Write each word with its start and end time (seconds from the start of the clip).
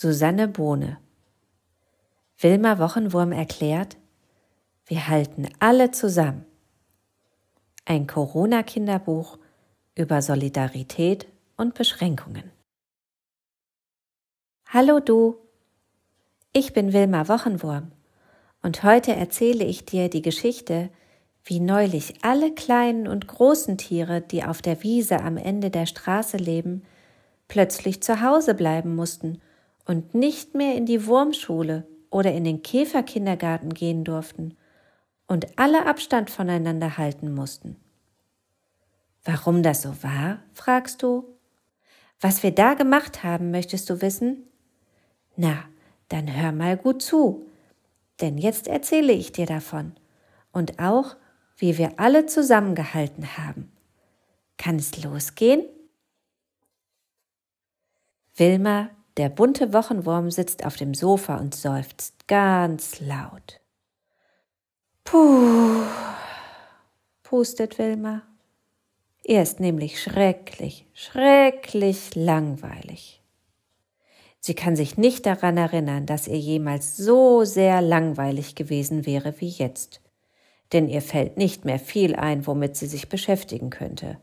Susanne 0.00 0.46
Bohne 0.46 0.98
Wilma 2.38 2.78
Wochenwurm 2.78 3.32
erklärt, 3.32 3.96
wir 4.86 5.08
halten 5.08 5.48
alle 5.58 5.90
zusammen. 5.90 6.44
Ein 7.84 8.06
Corona-Kinderbuch 8.06 9.40
über 9.96 10.22
Solidarität 10.22 11.26
und 11.56 11.74
Beschränkungen. 11.74 12.52
Hallo 14.68 15.00
du, 15.00 15.34
ich 16.52 16.72
bin 16.72 16.92
Wilma 16.92 17.26
Wochenwurm 17.26 17.90
und 18.62 18.84
heute 18.84 19.16
erzähle 19.16 19.64
ich 19.64 19.84
dir 19.84 20.08
die 20.08 20.22
Geschichte, 20.22 20.90
wie 21.42 21.58
neulich 21.58 22.22
alle 22.22 22.54
kleinen 22.54 23.08
und 23.08 23.26
großen 23.26 23.76
Tiere, 23.78 24.20
die 24.20 24.44
auf 24.44 24.62
der 24.62 24.80
Wiese 24.84 25.18
am 25.18 25.36
Ende 25.36 25.70
der 25.70 25.86
Straße 25.86 26.36
leben, 26.36 26.84
plötzlich 27.48 28.00
zu 28.00 28.22
Hause 28.22 28.54
bleiben 28.54 28.94
mussten 28.94 29.42
und 29.88 30.14
nicht 30.14 30.54
mehr 30.54 30.74
in 30.76 30.86
die 30.86 31.06
Wurmschule 31.06 31.88
oder 32.10 32.32
in 32.32 32.44
den 32.44 32.62
Käferkindergarten 32.62 33.72
gehen 33.72 34.04
durften 34.04 34.56
und 35.26 35.58
alle 35.58 35.86
Abstand 35.86 36.30
voneinander 36.30 36.98
halten 36.98 37.34
mussten. 37.34 37.76
Warum 39.24 39.62
das 39.62 39.82
so 39.82 40.02
war, 40.02 40.40
fragst 40.52 41.02
du? 41.02 41.24
Was 42.20 42.42
wir 42.42 42.50
da 42.50 42.74
gemacht 42.74 43.24
haben, 43.24 43.50
möchtest 43.50 43.88
du 43.88 44.02
wissen? 44.02 44.44
Na, 45.36 45.64
dann 46.08 46.36
hör 46.36 46.52
mal 46.52 46.76
gut 46.76 47.02
zu, 47.02 47.46
denn 48.20 48.36
jetzt 48.36 48.68
erzähle 48.68 49.14
ich 49.14 49.32
dir 49.32 49.46
davon 49.46 49.92
und 50.52 50.78
auch, 50.78 51.16
wie 51.56 51.78
wir 51.78 51.98
alle 51.98 52.26
zusammengehalten 52.26 53.38
haben. 53.38 53.72
Kann 54.58 54.76
es 54.76 55.02
losgehen? 55.02 55.64
Wilma 58.36 58.90
der 59.18 59.28
bunte 59.28 59.72
Wochenwurm 59.72 60.30
sitzt 60.30 60.64
auf 60.64 60.76
dem 60.76 60.94
Sofa 60.94 61.36
und 61.36 61.54
seufzt 61.54 62.28
ganz 62.28 63.00
laut. 63.00 63.60
Puh, 65.04 65.82
pustet 67.24 67.78
Wilma. 67.78 68.22
Er 69.24 69.42
ist 69.42 69.58
nämlich 69.58 70.00
schrecklich, 70.00 70.86
schrecklich 70.94 72.14
langweilig. 72.14 73.22
Sie 74.38 74.54
kann 74.54 74.76
sich 74.76 74.96
nicht 74.96 75.26
daran 75.26 75.56
erinnern, 75.56 76.06
dass 76.06 76.28
ihr 76.28 76.38
jemals 76.38 76.96
so 76.96 77.44
sehr 77.44 77.82
langweilig 77.82 78.54
gewesen 78.54 79.04
wäre 79.04 79.40
wie 79.40 79.48
jetzt, 79.48 80.00
denn 80.72 80.88
ihr 80.88 81.02
fällt 81.02 81.36
nicht 81.36 81.64
mehr 81.64 81.80
viel 81.80 82.14
ein, 82.14 82.46
womit 82.46 82.76
sie 82.76 82.86
sich 82.86 83.08
beschäftigen 83.08 83.70
könnte. 83.70 84.18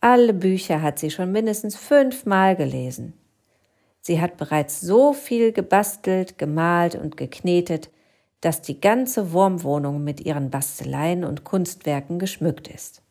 Alle 0.00 0.34
Bücher 0.34 0.82
hat 0.82 0.98
sie 0.98 1.10
schon 1.10 1.32
mindestens 1.32 1.74
fünfmal 1.74 2.54
gelesen. 2.54 3.14
Sie 4.00 4.20
hat 4.20 4.36
bereits 4.36 4.80
so 4.80 5.12
viel 5.12 5.52
gebastelt, 5.52 6.38
gemalt 6.38 6.94
und 6.94 7.16
geknetet, 7.16 7.90
dass 8.40 8.62
die 8.62 8.80
ganze 8.80 9.32
Wurmwohnung 9.32 10.04
mit 10.04 10.20
ihren 10.20 10.50
Basteleien 10.50 11.24
und 11.24 11.44
Kunstwerken 11.44 12.18
geschmückt 12.18 12.68
ist. 12.68 13.02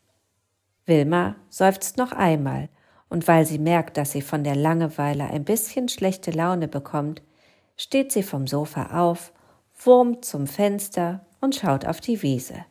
Wilma 0.85 1.35
seufzt 1.49 1.97
noch 1.97 2.13
einmal, 2.13 2.69
und 3.09 3.27
weil 3.27 3.45
sie 3.45 3.59
merkt, 3.59 3.97
dass 3.97 4.11
sie 4.11 4.21
von 4.21 4.43
der 4.43 4.55
Langeweile 4.55 5.25
ein 5.25 5.45
bisschen 5.45 5.89
schlechte 5.89 6.31
Laune 6.31 6.67
bekommt, 6.67 7.21
steht 7.77 8.11
sie 8.11 8.23
vom 8.23 8.47
Sofa 8.47 9.01
auf, 9.05 9.31
wurmt 9.83 10.25
zum 10.25 10.47
Fenster 10.47 11.25
und 11.39 11.55
schaut 11.55 11.85
auf 11.85 12.01
die 12.01 12.21
Wiese. 12.21 12.65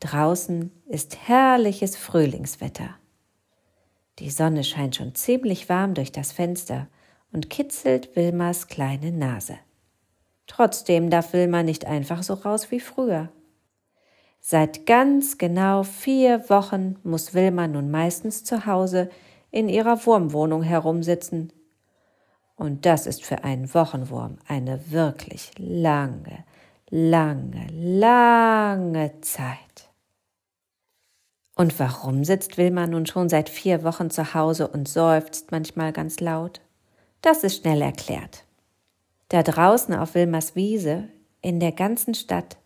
Draußen 0.00 0.70
ist 0.86 1.28
herrliches 1.28 1.96
Frühlingswetter. 1.96 2.90
Die 4.20 4.30
Sonne 4.30 4.62
scheint 4.64 4.96
schon 4.96 5.14
ziemlich 5.14 5.68
warm 5.68 5.94
durch 5.94 6.12
das 6.12 6.32
Fenster, 6.32 6.88
und 7.32 7.50
kitzelt 7.50 8.16
Wilmas 8.16 8.68
kleine 8.68 9.12
Nase. 9.12 9.58
Trotzdem 10.46 11.10
darf 11.10 11.32
Wilma 11.32 11.62
nicht 11.62 11.86
einfach 11.86 12.22
so 12.22 12.34
raus 12.34 12.70
wie 12.70 12.80
früher. 12.80 13.28
Seit 14.40 14.86
ganz 14.86 15.36
genau 15.36 15.82
vier 15.82 16.48
Wochen 16.48 16.96
muss 17.02 17.34
Wilma 17.34 17.68
nun 17.68 17.90
meistens 17.90 18.44
zu 18.44 18.66
Hause 18.66 19.10
in 19.50 19.68
ihrer 19.68 20.04
Wurmwohnung 20.06 20.62
herumsitzen. 20.62 21.52
Und 22.56 22.86
das 22.86 23.06
ist 23.06 23.24
für 23.24 23.44
einen 23.44 23.72
Wochenwurm 23.74 24.38
eine 24.46 24.90
wirklich 24.90 25.52
lange, 25.58 26.44
lange, 26.90 27.66
lange 27.70 29.20
Zeit. 29.20 29.90
Und 31.54 31.78
warum 31.78 32.24
sitzt 32.24 32.56
Wilma 32.56 32.86
nun 32.86 33.04
schon 33.06 33.28
seit 33.28 33.48
vier 33.48 33.82
Wochen 33.84 34.10
zu 34.10 34.32
Hause 34.32 34.68
und 34.68 34.88
seufzt 34.88 35.50
manchmal 35.50 35.92
ganz 35.92 36.20
laut? 36.20 36.60
Das 37.22 37.44
ist 37.44 37.62
schnell 37.62 37.82
erklärt. 37.82 38.44
Da 39.28 39.42
draußen 39.42 39.94
auf 39.94 40.14
Wilmers 40.14 40.54
Wiese, 40.54 41.08
in 41.42 41.60
der 41.60 41.72
ganzen 41.72 42.14
Stadt, 42.14 42.56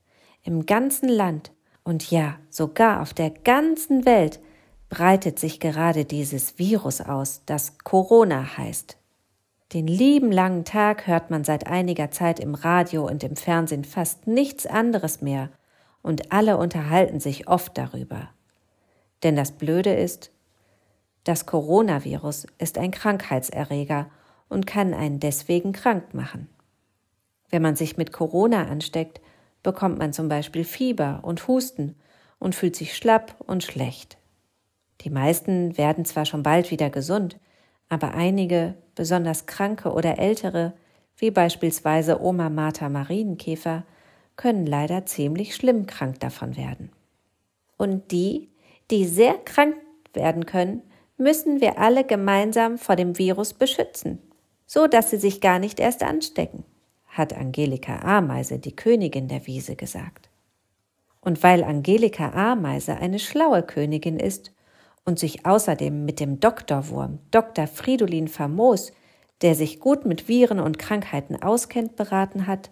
im 0.43 0.67
ganzen 0.67 1.09
Land 1.09 1.53
und 1.85 2.11
ja, 2.11 2.39
sogar 2.51 3.01
auf 3.01 3.15
der 3.15 3.31
ganzen 3.31 4.05
Welt 4.05 4.41
breitet 4.89 5.39
sich 5.39 5.59
gerade 5.59 6.05
dieses 6.05 6.59
Virus 6.59 7.01
aus, 7.01 7.43
das 7.47 7.79
Corona 7.79 8.57
heißt. 8.57 8.99
Den 9.73 9.87
lieben 9.87 10.31
langen 10.31 10.65
Tag 10.65 11.07
hört 11.07 11.31
man 11.31 11.45
seit 11.45 11.67
einiger 11.67 12.11
Zeit 12.11 12.39
im 12.39 12.55
Radio 12.55 13.07
und 13.07 13.25
im 13.25 13.37
Fernsehen 13.37 13.85
fast 13.85 14.27
nichts 14.27 14.67
anderes 14.67 15.23
mehr, 15.23 15.51
und 16.03 16.33
alle 16.33 16.57
unterhalten 16.57 17.21
sich 17.21 17.49
oft 17.49 17.79
darüber. 17.79 18.29
Denn 19.23 19.37
das 19.37 19.53
Blöde 19.53 19.95
ist, 19.95 20.33
das 21.25 21.47
Coronavirus 21.47 22.47
ist 22.59 22.77
ein 22.77 22.91
Krankheitserreger 22.91 24.11
und 24.53 24.67
kann 24.67 24.93
einen 24.93 25.19
deswegen 25.19 25.73
krank 25.73 26.13
machen. 26.15 26.49
Wenn 27.49 27.63
man 27.63 27.75
sich 27.75 27.97
mit 27.97 28.13
Corona 28.13 28.67
ansteckt, 28.67 29.21
bekommt 29.63 29.99
man 29.99 30.13
zum 30.13 30.29
Beispiel 30.29 30.65
Fieber 30.65 31.21
und 31.23 31.49
Husten 31.49 31.97
und 32.39 32.55
fühlt 32.55 32.77
sich 32.77 32.97
schlapp 32.97 33.35
und 33.47 33.65
schlecht. 33.65 34.19
Die 35.01 35.11
meisten 35.11 35.77
werden 35.79 36.05
zwar 36.05 36.27
schon 36.27 36.43
bald 36.43 36.71
wieder 36.71 36.91
gesund, 36.91 37.39
aber 37.89 38.15
einige, 38.15 38.75
besonders 38.95 39.47
Kranke 39.47 39.93
oder 39.93 40.19
Ältere, 40.19 40.75
wie 41.17 41.31
beispielsweise 41.31 42.23
Oma 42.23 42.51
Martha 42.51 42.89
Marienkäfer, 42.89 43.85
können 44.37 44.67
leider 44.67 45.07
ziemlich 45.07 45.55
schlimm 45.55 45.87
krank 45.87 46.21
davon 46.21 46.57
werden. 46.57 46.91
Und 47.77 48.13
die, 48.13 48.51
die 48.91 49.07
sehr 49.07 49.35
krank 49.35 49.77
werden 50.15 50.47
können, 50.47 50.83
müssen 51.17 51.61
wir 51.61 51.79
alle 51.79 52.05
gemeinsam 52.05 52.79
vor 52.79 52.97
dem 52.97 53.19
Virus 53.19 53.55
beschützen 53.55 54.19
so 54.73 54.87
dass 54.87 55.11
sie 55.11 55.19
sich 55.19 55.43
gar 55.43 55.59
nicht 55.59 55.81
erst 55.81 56.03
anstecken, 56.03 56.65
hat 57.07 57.35
Angelika 57.35 57.99
Ameise, 57.99 58.59
die 58.59 58.75
Königin 58.75 59.29
der 59.29 59.47
Wiese, 59.47 59.77
gesagt. 59.77 60.31
Und 61.21 61.43
weil 61.43 61.63
Angelika 61.63 62.31
Ameise 62.31 62.97
eine 62.97 63.19
schlaue 63.19 63.63
Königin 63.63 64.19
ist 64.19 64.51
und 65.05 65.19
sich 65.19 65.45
außerdem 65.45 66.07
mit 66.07 66.21
dem 66.21 66.41
Doktorwurm 66.41 67.19
Dr. 67.31 67.67
Fridolin 67.67 68.29
Famos, 68.29 68.93
der 69.43 69.55
sich 69.55 69.79
gut 69.79 70.07
mit 70.07 70.27
Viren 70.27 70.59
und 70.59 70.79
Krankheiten 70.79 71.43
auskennt, 71.43 71.97
beraten 71.97 72.47
hat, 72.47 72.71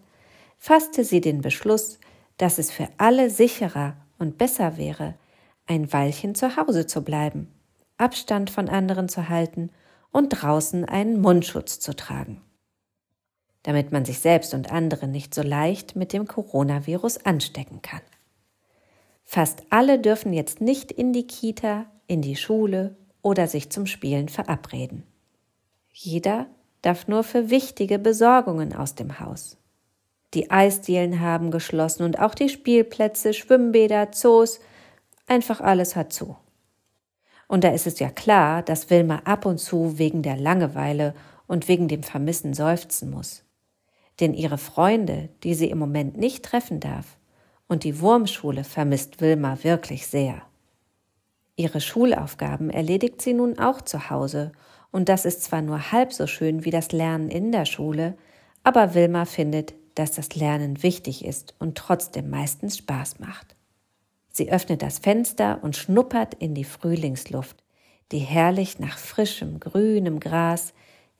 fasste 0.56 1.04
sie 1.04 1.20
den 1.20 1.42
Beschluss, 1.42 1.98
dass 2.38 2.58
es 2.58 2.70
für 2.70 2.88
alle 2.96 3.28
sicherer 3.28 3.98
und 4.18 4.38
besser 4.38 4.78
wäre, 4.78 5.16
ein 5.66 5.92
Weilchen 5.92 6.34
zu 6.34 6.56
Hause 6.56 6.86
zu 6.86 7.04
bleiben, 7.04 7.52
Abstand 7.98 8.48
von 8.48 8.70
anderen 8.70 9.10
zu 9.10 9.28
halten 9.28 9.68
und 10.12 10.28
draußen 10.30 10.84
einen 10.84 11.20
Mundschutz 11.20 11.80
zu 11.80 11.94
tragen, 11.94 12.40
damit 13.62 13.92
man 13.92 14.04
sich 14.04 14.20
selbst 14.20 14.54
und 14.54 14.72
andere 14.72 15.06
nicht 15.06 15.34
so 15.34 15.42
leicht 15.42 15.96
mit 15.96 16.12
dem 16.12 16.26
Coronavirus 16.26 17.24
anstecken 17.24 17.82
kann. 17.82 18.02
Fast 19.24 19.62
alle 19.70 19.98
dürfen 19.98 20.32
jetzt 20.32 20.60
nicht 20.60 20.90
in 20.90 21.12
die 21.12 21.26
Kita, 21.26 21.86
in 22.06 22.22
die 22.22 22.36
Schule 22.36 22.96
oder 23.22 23.46
sich 23.46 23.70
zum 23.70 23.86
Spielen 23.86 24.28
verabreden. 24.28 25.04
Jeder 25.92 26.46
darf 26.82 27.08
nur 27.08 27.22
für 27.22 27.50
wichtige 27.50 27.98
Besorgungen 27.98 28.74
aus 28.74 28.94
dem 28.94 29.20
Haus. 29.20 29.56
Die 30.34 30.50
Eisdielen 30.50 31.20
haben 31.20 31.50
geschlossen 31.50 32.04
und 32.04 32.18
auch 32.18 32.34
die 32.34 32.48
Spielplätze, 32.48 33.34
Schwimmbäder, 33.34 34.12
Zoos, 34.12 34.60
einfach 35.26 35.60
alles 35.60 35.96
hat 35.96 36.12
zu. 36.12 36.36
Und 37.50 37.64
da 37.64 37.70
ist 37.70 37.88
es 37.88 37.98
ja 37.98 38.10
klar, 38.10 38.62
dass 38.62 38.90
Wilma 38.90 39.22
ab 39.24 39.44
und 39.44 39.58
zu 39.58 39.98
wegen 39.98 40.22
der 40.22 40.36
Langeweile 40.36 41.14
und 41.48 41.66
wegen 41.66 41.88
dem 41.88 42.04
Vermissen 42.04 42.54
seufzen 42.54 43.10
muss. 43.10 43.42
Denn 44.20 44.34
ihre 44.34 44.56
Freunde, 44.56 45.30
die 45.42 45.54
sie 45.54 45.68
im 45.68 45.78
Moment 45.78 46.16
nicht 46.16 46.44
treffen 46.44 46.78
darf, 46.78 47.18
und 47.66 47.82
die 47.82 47.98
Wurmschule 47.98 48.62
vermisst 48.62 49.20
Wilma 49.20 49.64
wirklich 49.64 50.06
sehr. 50.06 50.42
Ihre 51.56 51.80
Schulaufgaben 51.80 52.70
erledigt 52.70 53.20
sie 53.20 53.34
nun 53.34 53.58
auch 53.58 53.80
zu 53.80 54.10
Hause, 54.10 54.52
und 54.92 55.08
das 55.08 55.24
ist 55.24 55.42
zwar 55.42 55.60
nur 55.60 55.90
halb 55.90 56.12
so 56.12 56.28
schön 56.28 56.64
wie 56.64 56.70
das 56.70 56.92
Lernen 56.92 57.30
in 57.30 57.50
der 57.50 57.64
Schule, 57.64 58.16
aber 58.62 58.94
Wilma 58.94 59.24
findet, 59.24 59.74
dass 59.96 60.12
das 60.12 60.36
Lernen 60.36 60.84
wichtig 60.84 61.24
ist 61.24 61.56
und 61.58 61.76
trotzdem 61.76 62.30
meistens 62.30 62.78
Spaß 62.78 63.18
macht. 63.18 63.56
Sie 64.30 64.50
öffnet 64.50 64.82
das 64.82 64.98
Fenster 64.98 65.58
und 65.62 65.76
schnuppert 65.76 66.34
in 66.34 66.54
die 66.54 66.64
Frühlingsluft, 66.64 67.62
die 68.12 68.18
herrlich 68.18 68.78
nach 68.78 68.98
frischem, 68.98 69.60
grünem 69.60 70.20
Gras, 70.20 70.72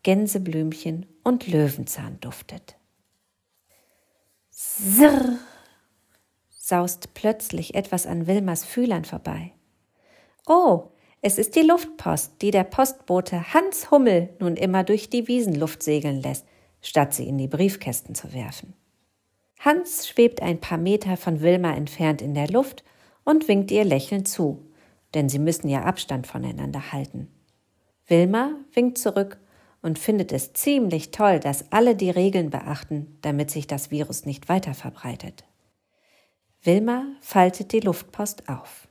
Gänseblümchen 0.03 1.07
und 1.25 1.47
Löwenzahn 1.47 2.19
duftet. 2.21 2.77
Sirr 4.51 5.39
saust 6.49 7.15
plötzlich 7.15 7.75
etwas 7.75 8.07
an 8.07 8.27
Wilmers 8.27 8.65
Fühlern 8.65 9.05
vorbei. 9.05 9.53
Oh, 10.47 10.85
es 11.21 11.37
ist 11.37 11.55
die 11.57 11.63
Luftpost, 11.63 12.41
die 12.41 12.51
der 12.51 12.65
Postbote 12.65 13.53
Hans 13.53 13.91
Hummel 13.91 14.31
nun 14.39 14.57
immer 14.57 14.85
durch 14.85 15.11
die 15.11 15.29
Wiesenluft 15.29 15.83
segeln 15.83 16.23
lässt, 16.23 16.47
statt 16.81 17.13
sie 17.13 17.29
in 17.29 17.37
die 17.37 17.49
Briefkästen 17.49 18.15
zu 18.15 18.33
werfen. 18.33 18.75
Hans 19.59 20.09
schwebt 20.09 20.41
ein 20.41 20.61
paar 20.61 20.79
Meter 20.79 21.19
von 21.19 21.43
Wilma 21.43 21.75
entfernt 21.75 22.23
in 22.23 22.35
der 22.35 22.49
Luft 22.49 22.85
und 23.31 23.47
winkt 23.47 23.71
ihr 23.71 23.85
lächelnd 23.85 24.27
zu, 24.27 24.67
denn 25.15 25.29
sie 25.29 25.39
müssen 25.39 25.69
ja 25.69 25.85
Abstand 25.85 26.27
voneinander 26.27 26.93
halten. 26.93 27.29
Wilma 28.07 28.57
winkt 28.73 28.99
zurück 28.99 29.39
und 29.83 29.99
findet 29.99 30.33
es 30.33 30.53
ziemlich 30.53 31.13
toll, 31.13 31.39
dass 31.39 31.71
alle 31.71 31.95
die 31.95 32.11
Regeln 32.11 32.51
beachten, 32.51 33.17
damit 33.23 33.51
sich 33.51 33.67
das 33.67 33.91
Virus 33.91 34.27
nicht 34.27 34.49
weiter 34.49 34.75
verbreitet. 34.75 35.45
Wilma 36.63 37.07
faltet 37.21 37.73
die 37.73 37.81
Luftpost 37.81 38.49
auf. 38.49 38.89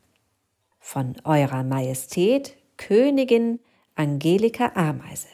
Von 0.79 1.15
Eurer 1.25 1.63
Majestät 1.63 2.55
Königin 2.77 3.59
Angelika 3.93 4.71
Ameise. 4.75 5.27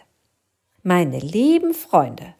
Meine 0.81 1.19
lieben 1.19 1.75
Freunde, 1.75 2.33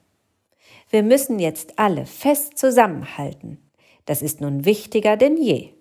wir 0.89 1.03
müssen 1.03 1.39
jetzt 1.39 1.77
alle 1.77 2.05
fest 2.05 2.57
zusammenhalten. 2.57 3.59
Das 4.05 4.21
ist 4.21 4.41
nun 4.41 4.65
wichtiger 4.65 5.15
denn 5.15 5.37
je. 5.37 5.74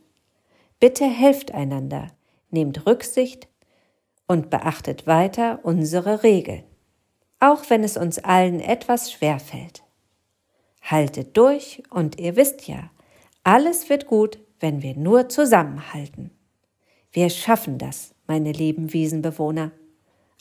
Bitte 0.81 1.05
helft 1.05 1.53
einander, 1.53 2.09
nehmt 2.51 2.87
Rücksicht 2.87 3.49
und 4.27 4.51
beachtet 4.51 5.07
weiter 5.07 5.61
unsere 5.63 6.23
Regeln, 6.23 6.65
auch 7.41 7.69
wenn 7.69 7.85
es 7.85 7.97
uns 7.97 8.19
allen 8.19 8.61
etwas 8.61 9.13
schwer 9.13 9.39
fällt. 9.39 9.83
Haltet 10.83 11.37
durch 11.37 11.83
und 11.91 12.19
ihr 12.19 12.37
wisst 12.37 12.69
ja, 12.69 12.91
alles 13.43 13.89
wird 13.89 14.07
gut, 14.07 14.39
wenn 14.61 14.83
wir 14.83 14.97
nur 14.97 15.29
zusammenhalten. 15.29 16.31
Wir 17.13 17.31
schaffen 17.31 17.79
das, 17.79 18.15
meine 18.27 18.53
lieben 18.53 18.93
Wiesenbewohner. 18.93 19.71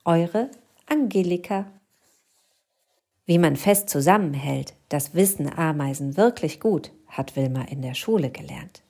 Eure 0.05 0.49
Angelika. 0.87 1.71
Wie 3.25 3.37
man 3.37 3.55
fest 3.55 3.89
zusammenhält, 3.89 4.73
das 4.89 5.13
wissen 5.13 5.51
Ameisen 5.51 6.17
wirklich 6.17 6.59
gut, 6.59 6.91
hat 7.07 7.35
Wilma 7.35 7.63
in 7.63 7.81
der 7.81 7.93
Schule 7.93 8.31
gelernt. 8.31 8.83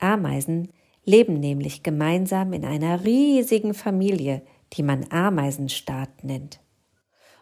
Ameisen 0.00 0.68
leben 1.04 1.40
nämlich 1.40 1.82
gemeinsam 1.82 2.52
in 2.52 2.64
einer 2.64 3.04
riesigen 3.04 3.74
Familie, 3.74 4.42
die 4.72 4.82
man 4.82 5.10
Ameisenstaat 5.10 6.24
nennt. 6.24 6.60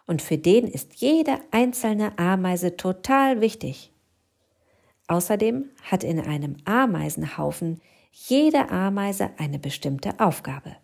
Und 0.07 0.23
für 0.23 0.39
den 0.39 0.67
ist 0.67 0.95
jede 0.97 1.39
einzelne 1.51 2.19
Ameise 2.19 2.77
total 2.77 3.41
wichtig. 3.41 3.93
Außerdem 5.07 5.71
hat 5.83 6.05
in 6.05 6.21
einem 6.21 6.57
Ameisenhaufen 6.65 7.81
jede 8.13 8.71
Ameise 8.71 9.31
eine 9.37 9.59
bestimmte 9.59 10.19
Aufgabe. 10.19 10.77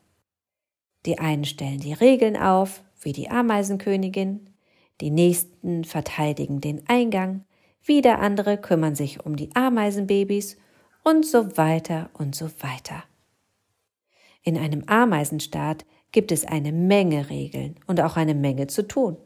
Die 1.06 1.19
einen 1.19 1.44
stellen 1.44 1.81
die 1.81 1.93
Regeln 1.93 2.37
auf, 2.37 2.82
wie 3.00 3.12
die 3.12 3.31
Ameisenkönigin, 3.31 4.50
die 5.00 5.11
nächsten 5.11 5.85
verteidigen 5.85 6.61
den 6.61 6.88
Eingang, 6.88 7.44
wieder 7.82 8.20
andere 8.20 8.56
kümmern 8.56 8.94
sich 8.94 9.25
um 9.25 9.37
die 9.37 9.55
Ameisenbabys 9.55 10.56
und 11.05 11.25
so 11.25 11.56
weiter 11.56 12.11
und 12.15 12.35
so 12.35 12.47
weiter. 12.61 13.05
In 14.43 14.59
einem 14.59 14.85
Ameisenstaat 14.87 15.85
gibt 16.12 16.33
es 16.33 16.45
eine 16.45 16.73
Menge 16.73 17.31
Regeln 17.31 17.77
und 17.87 18.01
auch 18.01 18.17
eine 18.17 18.35
Menge 18.35 18.67
zu 18.67 18.89
tun. 18.89 19.17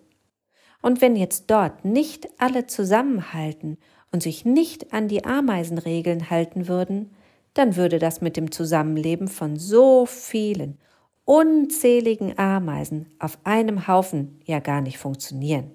Und 0.82 1.00
wenn 1.00 1.16
jetzt 1.16 1.50
dort 1.50 1.84
nicht 1.84 2.28
alle 2.38 2.66
zusammenhalten 2.66 3.78
und 4.12 4.22
sich 4.22 4.44
nicht 4.44 4.92
an 4.92 5.08
die 5.08 5.24
Ameisenregeln 5.24 6.30
halten 6.30 6.68
würden, 6.68 7.10
dann 7.54 7.76
würde 7.76 7.98
das 7.98 8.20
mit 8.20 8.36
dem 8.36 8.50
Zusammenleben 8.52 9.28
von 9.28 9.56
so 9.56 10.06
vielen, 10.06 10.78
unzähligen 11.24 12.38
Ameisen 12.38 13.06
auf 13.18 13.38
einem 13.44 13.86
Haufen 13.86 14.40
ja 14.44 14.60
gar 14.60 14.80
nicht 14.80 14.98
funktionieren. 14.98 15.70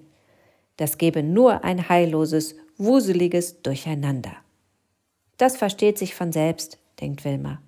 Das 0.76 0.98
gäbe 0.98 1.22
nur 1.22 1.64
ein 1.64 1.88
heilloses, 1.88 2.56
wuseliges 2.76 3.62
Durcheinander. 3.62 4.43
Das 5.36 5.56
versteht 5.56 5.98
sich 5.98 6.14
von 6.14 6.32
selbst, 6.32 6.78
denkt 7.00 7.24
Wilma. 7.24 7.60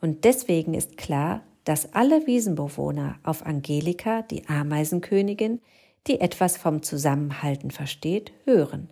Und 0.00 0.24
deswegen 0.24 0.74
ist 0.74 0.96
klar, 0.96 1.42
dass 1.64 1.94
alle 1.94 2.26
Wiesenbewohner 2.26 3.18
auf 3.22 3.46
Angelika, 3.46 4.22
die 4.22 4.48
Ameisenkönigin, 4.48 5.60
die 6.06 6.20
etwas 6.20 6.56
vom 6.56 6.82
Zusammenhalten 6.82 7.70
versteht, 7.70 8.32
hören 8.44 8.88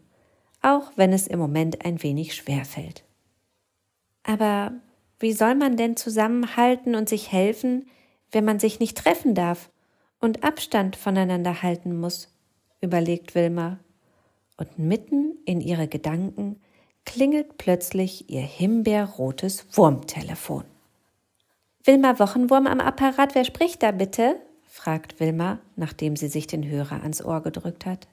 auch 0.63 0.93
wenn 0.97 1.13
es 1.13 1.27
im 1.27 1.39
Moment 1.39 1.85
ein 1.85 2.03
wenig 2.03 2.35
schwer 2.35 2.65
fällt. 2.65 3.05
Aber 4.23 4.73
wie 5.19 5.33
soll 5.33 5.55
man 5.55 5.77
denn 5.77 5.97
zusammenhalten 5.97 6.95
und 6.95 7.09
sich 7.09 7.33
helfen, 7.33 7.87
wenn 8.31 8.45
man 8.45 8.59
sich 8.59 8.81
nicht 8.81 8.97
treffen 8.97 9.35
darf 9.35 9.71
und 10.21 10.45
Abstand 10.45 10.97
voneinander 10.97 11.63
halten 11.63 11.99
muss? 11.99 12.29
überlegt 12.83 13.35
Wilma. 13.35 13.79
Und 14.57 14.79
mitten 14.79 15.39
in 15.47 15.61
ihre 15.61 15.89
Gedanken 15.89 16.61
klingelt 17.05 17.59
plötzlich 17.59 18.31
ihr 18.31 18.43
himbeerrotes 18.43 19.67
Wurmtelefon. 19.77 20.65
Wilma 21.85 22.19
Wochenwurm 22.19 22.67
am 22.67 22.81
Apparat, 22.81 23.35
wer 23.35 23.45
spricht 23.45 23.83
da 23.83 23.91
bitte? 23.91 24.37
fragt 24.65 25.19
Wilma, 25.19 25.59
nachdem 25.77 26.17
sie 26.17 26.29
sich 26.29 26.47
den 26.47 26.69
Hörer 26.69 27.03
ans 27.03 27.25
Ohr 27.25 27.43
gedrückt 27.43 27.87
hat. 27.87 28.07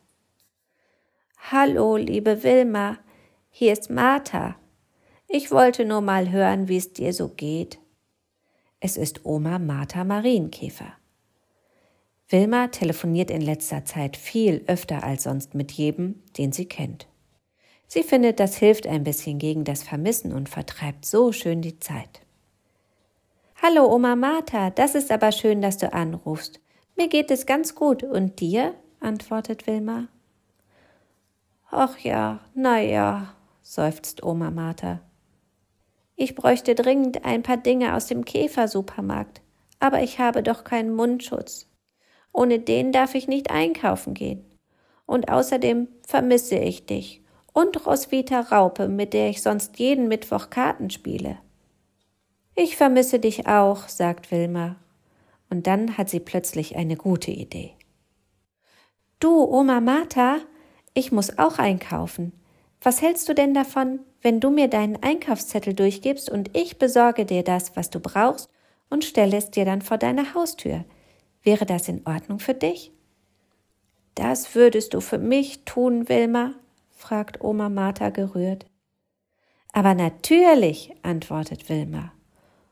Hallo, 1.51 1.97
liebe 1.97 2.43
Wilma, 2.43 2.97
hier 3.49 3.73
ist 3.73 3.89
Martha. 3.89 4.55
Ich 5.27 5.51
wollte 5.51 5.85
nur 5.85 6.01
mal 6.01 6.31
hören, 6.31 6.67
wie 6.67 6.77
es 6.77 6.93
dir 6.93 7.13
so 7.13 7.29
geht. 7.29 7.79
Es 8.79 8.97
ist 8.97 9.25
Oma 9.25 9.59
Martha 9.59 10.03
Marienkäfer. 10.03 10.93
Wilma 12.29 12.67
telefoniert 12.67 13.31
in 13.31 13.41
letzter 13.41 13.85
Zeit 13.85 14.17
viel 14.17 14.63
öfter 14.67 15.03
als 15.03 15.23
sonst 15.23 15.55
mit 15.55 15.71
jedem, 15.71 16.23
den 16.37 16.51
sie 16.51 16.65
kennt. 16.65 17.07
Sie 17.87 18.03
findet, 18.03 18.41
das 18.41 18.57
hilft 18.57 18.85
ein 18.85 19.05
bisschen 19.05 19.39
gegen 19.39 19.63
das 19.63 19.81
Vermissen 19.81 20.33
und 20.33 20.49
vertreibt 20.49 21.05
so 21.05 21.31
schön 21.31 21.61
die 21.61 21.79
Zeit. 21.79 22.21
Hallo 23.61 23.85
Oma 23.93 24.17
Martha, 24.17 24.69
das 24.71 24.93
ist 24.93 25.09
aber 25.09 25.31
schön, 25.31 25.61
dass 25.61 25.77
du 25.77 25.91
anrufst. 25.93 26.59
Mir 26.97 27.07
geht 27.07 27.31
es 27.31 27.45
ganz 27.45 27.75
gut. 27.75 28.03
Und 28.03 28.39
dir? 28.41 28.75
antwortet 28.99 29.67
Wilma. 29.67 30.07
Ach 31.69 31.97
ja, 31.99 32.41
na 32.53 32.81
ja, 32.81 33.33
seufzt 33.61 34.23
Oma 34.23 34.51
Martha. 34.51 34.99
Ich 36.15 36.35
bräuchte 36.35 36.75
dringend 36.75 37.23
ein 37.23 37.43
paar 37.43 37.57
Dinge 37.57 37.95
aus 37.95 38.07
dem 38.07 38.25
Käfersupermarkt, 38.25 39.41
aber 39.79 40.01
ich 40.01 40.19
habe 40.19 40.43
doch 40.43 40.63
keinen 40.63 40.93
Mundschutz. 40.93 41.67
Ohne 42.33 42.59
den 42.59 42.91
darf 42.91 43.15
ich 43.15 43.27
nicht 43.27 43.49
einkaufen 43.49 44.13
gehen. 44.13 44.43
Und 45.05 45.29
außerdem 45.29 45.87
vermisse 46.05 46.57
ich 46.57 46.85
dich 46.85 47.21
und 47.57 47.87
Roswitha 47.87 48.41
Raupe, 48.41 48.87
mit 48.87 49.13
der 49.13 49.29
ich 49.29 49.41
sonst 49.41 49.79
jeden 49.79 50.07
Mittwoch 50.07 50.51
Karten 50.51 50.91
spiele. 50.91 51.39
Ich 52.53 52.77
vermisse 52.77 53.17
dich 53.17 53.47
auch, 53.47 53.87
sagt 53.87 54.29
Wilma. 54.29 54.75
Und 55.49 55.65
dann 55.65 55.97
hat 55.97 56.07
sie 56.07 56.19
plötzlich 56.19 56.75
eine 56.75 56.95
gute 56.95 57.31
Idee. 57.31 57.73
Du, 59.19 59.43
Oma 59.43 59.81
Martha, 59.81 60.37
ich 60.93 61.11
muss 61.11 61.39
auch 61.39 61.57
einkaufen. 61.57 62.31
Was 62.79 63.01
hältst 63.01 63.27
du 63.27 63.33
denn 63.33 63.55
davon, 63.55 64.01
wenn 64.21 64.39
du 64.39 64.51
mir 64.51 64.67
deinen 64.67 65.01
Einkaufszettel 65.01 65.73
durchgibst 65.73 66.29
und 66.29 66.55
ich 66.55 66.77
besorge 66.77 67.25
dir 67.25 67.43
das, 67.43 67.75
was 67.75 67.89
du 67.89 67.99
brauchst 67.99 68.51
und 68.91 69.03
stelle 69.03 69.35
es 69.35 69.49
dir 69.49 69.65
dann 69.65 69.81
vor 69.81 69.97
deine 69.97 70.35
Haustür? 70.35 70.85
Wäre 71.41 71.65
das 71.65 71.87
in 71.87 72.05
Ordnung 72.05 72.37
für 72.37 72.53
dich? 72.53 72.91
Das 74.13 74.53
würdest 74.53 74.93
du 74.93 75.01
für 75.01 75.17
mich 75.17 75.65
tun, 75.65 76.07
Wilma? 76.07 76.53
Fragt 76.97 77.41
Oma 77.41 77.69
Martha 77.69 78.09
gerührt. 78.09 78.65
Aber 79.71 79.93
natürlich, 79.93 80.93
antwortet 81.03 81.69
Wilma. 81.69 82.11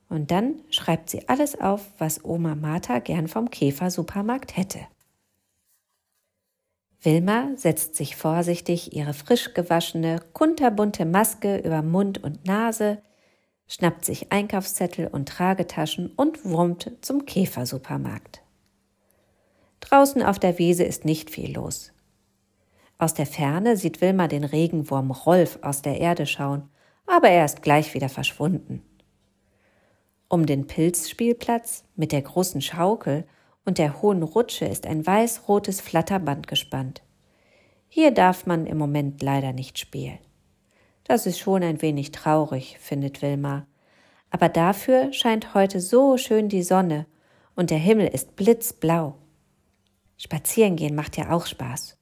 Und 0.10 0.32
dann 0.32 0.56
schreibt 0.72 1.10
sie 1.10 1.30
alles 1.30 1.60
auf, 1.60 1.94
was 2.00 2.26
Oma 2.26 2.56
Martha 2.56 3.00
gern 3.00 3.28
vom 3.28 3.50
Käfersupermarkt 3.50 4.58
hätte. 4.58 4.80
Wilma 7.02 7.52
setzt 7.56 7.96
sich 7.96 8.16
vorsichtig 8.16 8.96
ihre 8.96 9.14
frisch 9.14 9.54
gewaschene, 9.54 10.20
kunterbunte 10.34 11.06
Maske 11.06 11.58
über 11.58 11.84
Mund 11.84 12.24
und 12.24 12.46
Nase, 12.46 13.02
schnappt 13.68 14.06
sich 14.06 14.32
Einkaufszettel 14.32 15.08
und 15.08 15.30
Tragetaschen 15.30 16.12
und 16.16 16.46
wurmt 16.46 16.92
zum 17.02 17.26
Käfersupermarkt. 17.26 18.42
Draußen 19.82 20.24
auf 20.24 20.40
der 20.40 20.58
Wiese 20.58 20.84
ist 20.84 21.06
nicht 21.06 21.30
viel 21.30 21.54
los. 21.54 21.92
Aus 22.98 23.14
der 23.14 23.26
Ferne 23.26 23.76
sieht 23.76 24.02
Wilma 24.02 24.28
den 24.28 24.44
Regenwurm 24.44 25.12
Rolf 25.12 25.60
aus 25.62 25.82
der 25.82 26.00
Erde 26.00 26.26
schauen, 26.26 26.70
aber 27.06 27.30
er 27.30 27.46
ist 27.46 27.62
gleich 27.62 27.94
wieder 27.94 28.10
verschwunden. 28.10 28.82
Um 30.30 30.46
den 30.46 30.66
Pilzspielplatz 30.66 31.84
mit 31.96 32.12
der 32.12 32.22
großen 32.22 32.62
Schaukel 32.62 33.26
und 33.66 33.78
der 33.78 34.02
hohen 34.02 34.24
Rutsche 34.24 34.66
ist 34.66 34.88
ein 34.88 35.06
weiß-rotes 35.06 35.82
Flatterband 35.82 36.48
gespannt. 36.48 37.04
Hier 37.88 38.12
darf 38.12 38.46
man 38.46 38.66
im 38.66 38.78
Moment 38.78 39.22
leider 39.22 39.54
nicht 39.54 39.78
spielen. 39.78 40.20
Das 41.04 41.26
ist 41.28 41.40
schon 41.40 41.64
ein 41.64 41.82
wenig 41.82 42.12
traurig, 42.12 42.78
findet 42.80 43.22
Wilma. 43.22 43.68
Aber 44.32 44.50
dafür 44.50 45.14
scheint 45.14 45.54
heute 45.54 45.80
so 45.80 46.18
schön 46.18 46.50
die 46.50 46.64
Sonne 46.64 47.06
und 47.56 47.70
der 47.70 47.78
Himmel 47.78 48.08
ist 48.08 48.36
blitzblau. 48.36 49.16
Spazierengehen 50.18 50.96
macht 50.96 51.18
ja 51.18 51.32
auch 51.32 51.46
Spaß. 51.46 51.95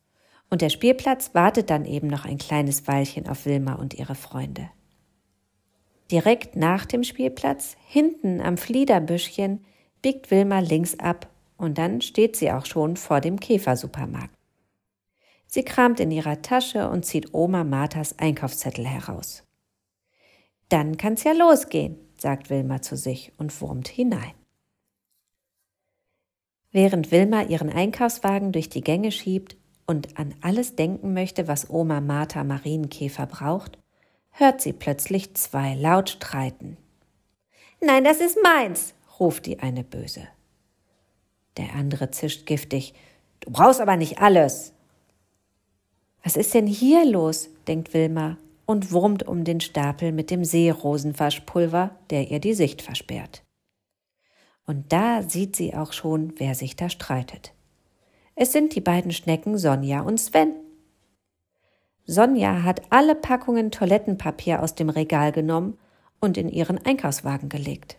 Und 0.54 0.62
der 0.62 0.70
Spielplatz 0.70 1.34
wartet 1.34 1.72
dann 1.72 1.84
eben 1.84 2.06
noch 2.06 2.26
ein 2.26 2.38
kleines 2.38 2.88
Weilchen 2.88 3.28
auf 3.28 3.48
Wilma 3.48 3.74
und 3.74 3.96
ihre 3.96 4.14
Freunde. 4.14 4.70
Direkt 6.12 6.56
nach 6.56 6.86
dem 6.86 7.04
Spielplatz, 7.04 7.76
hinten 7.88 8.40
am 8.40 8.58
Fliederbüschchen, 8.58 9.66
biegt 10.04 10.30
Wilma 10.30 10.60
links 10.60 11.00
ab 11.00 11.28
und 11.58 11.80
dann 11.80 12.02
steht 12.02 12.36
sie 12.36 12.52
auch 12.52 12.68
schon 12.68 12.98
vor 12.98 13.20
dem 13.20 13.40
Käfersupermarkt. 13.40 14.38
Sie 15.48 15.64
kramt 15.64 16.00
in 16.00 16.12
ihrer 16.12 16.44
Tasche 16.44 16.88
und 16.88 17.04
zieht 17.04 17.34
Oma 17.34 17.64
Marthas 17.64 18.20
Einkaufszettel 18.20 18.86
heraus. 18.86 19.44
Dann 20.70 20.98
kann's 20.98 21.24
ja 21.24 21.32
losgehen, 21.32 21.98
sagt 22.16 22.52
Wilma 22.52 22.80
zu 22.80 22.96
sich 22.96 23.32
und 23.40 23.60
wurmt 23.60 23.88
hinein. 23.88 24.34
Während 26.72 27.10
Wilma 27.10 27.42
ihren 27.42 27.72
Einkaufswagen 27.72 28.52
durch 28.52 28.70
die 28.70 28.82
Gänge 28.82 29.12
schiebt 29.12 29.58
und 29.86 30.18
an 30.18 30.34
alles 30.42 30.76
denken 30.76 31.14
möchte, 31.14 31.48
was 31.48 31.70
Oma 31.70 32.02
Martha 32.02 32.44
Marienkäfer 32.44 33.26
braucht, 33.26 33.78
hört 34.32 34.62
sie 34.62 34.74
plötzlich 34.74 35.36
zwei 35.36 35.76
laut 35.76 36.10
streiten. 36.10 36.78
Nein, 37.82 38.04
das 38.04 38.22
ist 38.22 38.38
meins, 38.42 38.94
ruft 39.20 39.46
die 39.46 39.60
eine 39.60 39.84
böse. 39.84 40.28
Der 41.58 41.74
andere 41.76 42.12
zischt 42.12 42.46
giftig. 42.46 42.94
Du 43.42 43.52
brauchst 43.52 43.82
aber 43.82 43.98
nicht 43.98 44.20
alles. 44.20 44.74
Was 46.24 46.38
ist 46.38 46.54
denn 46.54 46.68
hier 46.68 47.06
los? 47.06 47.50
denkt 47.68 47.94
Wilma 47.94 48.38
und 48.66 48.92
wurmt 48.92 49.24
um 49.24 49.44
den 49.44 49.60
Stapel 49.60 50.12
mit 50.12 50.32
dem 50.32 50.46
Seerosenwaschpulver, 50.46 51.92
der 52.10 52.32
ihr 52.32 52.40
die 52.40 52.54
Sicht 52.54 52.82
versperrt. 52.82 53.44
Und 54.66 54.94
da 54.94 55.22
sieht 55.24 55.56
sie 55.56 55.76
auch 55.76 55.92
schon, 55.92 56.34
wer 56.38 56.56
sich 56.56 56.76
da 56.76 56.90
streitet. 56.90 57.53
Es 58.36 58.52
sind 58.52 58.76
die 58.76 58.82
beiden 58.82 59.12
Schnecken 59.12 59.58
Sonja 59.58 60.02
und 60.02 60.20
Sven. 60.20 60.54
Sonja 62.06 62.64
hat 62.64 62.82
alle 62.90 63.16
Packungen 63.16 63.72
Toilettenpapier 63.72 64.62
aus 64.62 64.76
dem 64.76 64.90
Regal 64.90 65.32
genommen 65.32 65.78
und 66.20 66.38
in 66.38 66.50
ihren 66.50 66.84
Einkaufswagen 66.84 67.50
gelegt. 67.50 67.98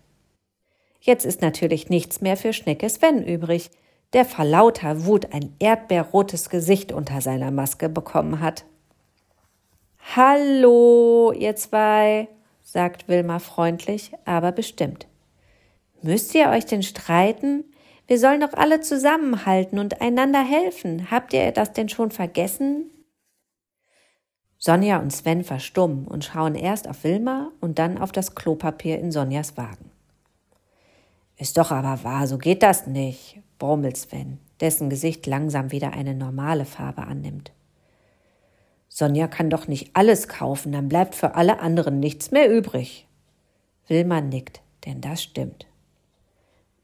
Jetzt 1.01 1.25
ist 1.25 1.41
natürlich 1.43 1.89
nichts 1.89 2.21
mehr 2.21 2.37
für 2.37 2.53
Schnecke 2.53 2.89
Sven 2.89 3.23
übrig, 3.23 3.71
der 4.13 4.25
vor 4.25 4.45
lauter 4.45 5.05
Wut 5.05 5.33
ein 5.33 5.55
erdbeerrotes 5.59 6.51
Gesicht 6.51 6.93
unter 6.93 7.21
seiner 7.21 7.51
Maske 7.51 7.89
bekommen 7.89 8.41
hat. 8.41 8.65
Hallo, 10.17 11.33
ihr 11.33 11.57
zwei, 11.57 12.29
sagt 12.63 13.09
Wilma 13.09 13.39
freundlich, 13.39 14.13
aber 14.25 14.53
bestimmt. 14.53 15.07
Müsst 16.03 16.35
ihr 16.35 16.51
euch 16.51 16.67
denn 16.67 16.83
streiten? 16.83 17.65
Wir 18.07 18.19
sollen 18.19 18.41
doch 18.41 18.53
alle 18.53 18.81
zusammenhalten 18.81 19.79
und 19.79 20.01
einander 20.01 20.43
helfen. 20.43 21.11
Habt 21.11 21.33
ihr 21.33 21.53
das 21.53 21.73
denn 21.73 21.89
schon 21.89 22.11
vergessen? 22.11 22.91
Sonja 24.59 24.99
und 24.99 25.11
Sven 25.11 25.45
verstummen 25.45 26.07
und 26.07 26.25
schauen 26.25 26.55
erst 26.55 26.89
auf 26.89 27.05
Wilma 27.05 27.51
und 27.61 27.79
dann 27.79 27.99
auf 27.99 28.13
das 28.13 28.35
Klopapier 28.35 28.99
in 28.99 29.13
Sonjas 29.13 29.57
Wagen. 29.57 29.91
Ist 31.37 31.59
doch 31.59 31.71
aber 31.71 32.05
wahr, 32.05 32.27
so 32.27 32.39
geht 32.39 32.63
das 32.63 32.87
nicht, 32.87 33.41
brummelt 33.59 33.97
Sven, 33.97 34.39
dessen 34.61 34.89
Gesicht 34.89 35.27
langsam 35.27 35.73
wieder 35.73 35.93
eine 35.93 36.15
normale 36.15 36.65
Farbe 36.65 37.03
annimmt. 37.03 37.53
Sonja 38.89 39.27
kann 39.27 39.51
doch 39.51 39.67
nicht 39.67 39.91
alles 39.95 40.29
kaufen, 40.29 40.73
dann 40.73 40.89
bleibt 40.89 41.15
für 41.15 41.35
alle 41.35 41.59
anderen 41.59 41.99
nichts 41.99 42.31
mehr 42.31 42.51
übrig. 42.51 43.09
Wilma 43.89 44.21
nickt, 44.21 44.63
denn 44.87 45.01
das 45.01 45.23
stimmt. 45.23 45.67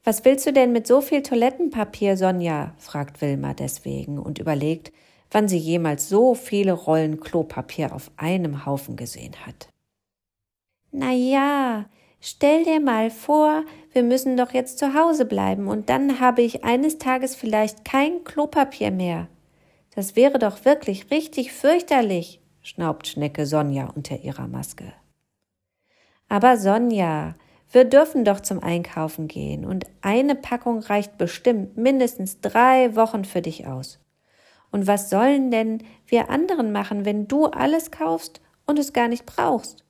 Was 0.03 0.25
willst 0.25 0.45
du 0.47 0.53
denn 0.53 0.71
mit 0.71 0.87
so 0.87 1.01
viel 1.01 1.21
Toilettenpapier, 1.21 2.17
Sonja? 2.17 2.73
fragt 2.77 3.21
Wilma 3.21 3.53
deswegen 3.53 4.17
und 4.19 4.39
überlegt, 4.39 4.91
wann 5.29 5.47
sie 5.47 5.57
jemals 5.57 6.09
so 6.09 6.33
viele 6.33 6.73
Rollen 6.73 7.19
Klopapier 7.19 7.93
auf 7.93 8.11
einem 8.17 8.65
Haufen 8.65 8.95
gesehen 8.95 9.45
hat. 9.45 9.69
Na 10.91 11.11
ja, 11.11 11.85
Stell 12.23 12.63
dir 12.65 12.79
mal 12.79 13.09
vor, 13.09 13.65
wir 13.93 14.03
müssen 14.03 14.37
doch 14.37 14.53
jetzt 14.53 14.77
zu 14.77 14.93
Hause 14.93 15.25
bleiben 15.25 15.67
und 15.67 15.89
dann 15.89 16.19
habe 16.19 16.43
ich 16.43 16.63
eines 16.63 16.99
Tages 16.99 17.35
vielleicht 17.35 17.83
kein 17.83 18.23
Klopapier 18.23 18.91
mehr. 18.91 19.27
Das 19.95 20.15
wäre 20.15 20.37
doch 20.37 20.63
wirklich 20.63 21.09
richtig 21.09 21.51
fürchterlich, 21.51 22.39
schnaubt 22.61 23.07
Schnecke 23.07 23.47
Sonja 23.47 23.89
unter 23.95 24.19
ihrer 24.19 24.47
Maske. 24.47 24.93
Aber 26.29 26.57
Sonja, 26.57 27.33
wir 27.71 27.85
dürfen 27.85 28.25
doch 28.25 28.41
zum 28.41 28.61
Einkaufen 28.61 29.27
gehen 29.27 29.65
und 29.65 29.85
eine 30.01 30.35
Packung 30.35 30.79
reicht 30.79 31.17
bestimmt 31.17 31.77
mindestens 31.77 32.41
drei 32.41 32.95
Wochen 32.95 33.25
für 33.25 33.41
dich 33.41 33.67
aus. 33.67 33.99
Und 34.71 34.87
was 34.87 35.09
sollen 35.09 35.51
denn 35.51 35.83
wir 36.07 36.29
anderen 36.29 36.71
machen, 36.71 37.05
wenn 37.05 37.27
du 37.27 37.45
alles 37.45 37.91
kaufst 37.91 38.41
und 38.65 38.79
es 38.79 38.93
gar 38.93 39.07
nicht 39.07 39.25
brauchst? 39.25 39.83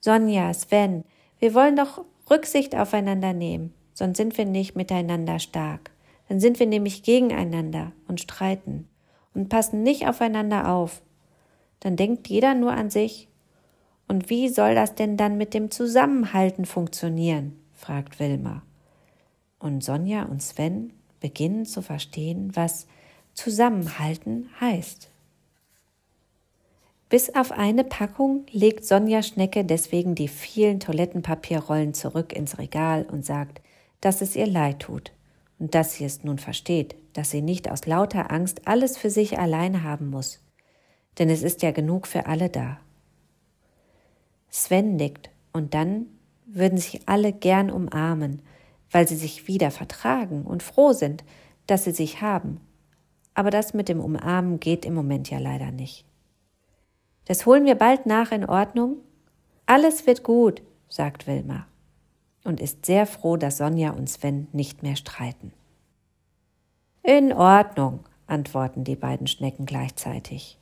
Sonja, 0.00 0.52
Sven, 0.52 1.04
wir 1.38 1.54
wollen 1.54 1.76
doch 1.76 2.04
Rücksicht 2.30 2.74
aufeinander 2.74 3.32
nehmen, 3.32 3.74
sonst 3.94 4.16
sind 4.16 4.36
wir 4.38 4.46
nicht 4.46 4.76
miteinander 4.76 5.38
stark. 5.38 5.90
Dann 6.28 6.40
sind 6.40 6.58
wir 6.58 6.66
nämlich 6.66 7.02
gegeneinander 7.02 7.92
und 8.08 8.20
streiten 8.20 8.88
und 9.34 9.48
passen 9.48 9.82
nicht 9.82 10.08
aufeinander 10.08 10.70
auf. 10.70 11.02
Dann 11.80 11.96
denkt 11.96 12.28
jeder 12.28 12.54
nur 12.54 12.72
an 12.72 12.90
sich. 12.90 13.28
Und 14.08 14.30
wie 14.30 14.48
soll 14.48 14.74
das 14.74 14.94
denn 14.94 15.16
dann 15.16 15.38
mit 15.38 15.54
dem 15.54 15.70
Zusammenhalten 15.70 16.64
funktionieren? 16.64 17.58
fragt 17.74 18.20
Wilma. 18.20 18.62
Und 19.58 19.82
Sonja 19.82 20.24
und 20.24 20.42
Sven 20.42 20.92
beginnen 21.20 21.66
zu 21.66 21.82
verstehen, 21.82 22.50
was 22.54 22.86
Zusammenhalten 23.34 24.50
heißt. 24.60 25.08
Bis 27.08 27.34
auf 27.34 27.52
eine 27.52 27.84
Packung 27.84 28.46
legt 28.52 28.86
Sonja 28.86 29.22
Schnecke 29.22 29.64
deswegen 29.64 30.14
die 30.14 30.28
vielen 30.28 30.80
Toilettenpapierrollen 30.80 31.92
zurück 31.92 32.32
ins 32.32 32.58
Regal 32.58 33.04
und 33.04 33.26
sagt, 33.26 33.60
dass 34.00 34.22
es 34.22 34.34
ihr 34.34 34.46
leid 34.46 34.80
tut 34.80 35.12
und 35.58 35.74
dass 35.74 35.94
sie 35.94 36.04
es 36.04 36.24
nun 36.24 36.38
versteht, 36.38 36.96
dass 37.12 37.30
sie 37.30 37.42
nicht 37.42 37.70
aus 37.70 37.86
lauter 37.86 38.30
Angst 38.30 38.66
alles 38.66 38.96
für 38.96 39.10
sich 39.10 39.38
allein 39.38 39.82
haben 39.82 40.08
muss. 40.08 40.40
Denn 41.18 41.28
es 41.28 41.42
ist 41.42 41.62
ja 41.62 41.70
genug 41.70 42.06
für 42.06 42.26
alle 42.26 42.48
da. 42.48 42.78
Sven 44.52 44.96
nickt 44.96 45.30
und 45.52 45.74
dann 45.74 46.06
würden 46.46 46.78
sich 46.78 47.08
alle 47.08 47.32
gern 47.32 47.70
umarmen, 47.70 48.42
weil 48.90 49.08
sie 49.08 49.16
sich 49.16 49.48
wieder 49.48 49.70
vertragen 49.70 50.42
und 50.42 50.62
froh 50.62 50.92
sind, 50.92 51.24
dass 51.66 51.84
sie 51.84 51.92
sich 51.92 52.20
haben. 52.20 52.60
Aber 53.34 53.50
das 53.50 53.72
mit 53.72 53.88
dem 53.88 53.98
Umarmen 53.98 54.60
geht 54.60 54.84
im 54.84 54.94
Moment 54.94 55.30
ja 55.30 55.38
leider 55.38 55.72
nicht. 55.72 56.04
Das 57.24 57.46
holen 57.46 57.64
wir 57.64 57.76
bald 57.76 58.04
nach 58.04 58.30
in 58.30 58.44
Ordnung? 58.44 58.98
Alles 59.64 60.06
wird 60.06 60.22
gut, 60.22 60.62
sagt 60.88 61.26
Wilma 61.26 61.66
und 62.44 62.60
ist 62.60 62.86
sehr 62.86 63.06
froh, 63.06 63.36
dass 63.36 63.58
Sonja 63.58 63.90
und 63.90 64.08
Sven 64.08 64.48
nicht 64.52 64.82
mehr 64.82 64.96
streiten. 64.96 65.52
In 67.02 67.32
Ordnung, 67.32 68.00
antworten 68.26 68.84
die 68.84 68.96
beiden 68.96 69.26
Schnecken 69.26 69.66
gleichzeitig. 69.66 70.58